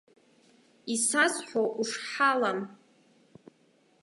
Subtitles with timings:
[0.93, 2.59] Исазҳәо ушҳалам.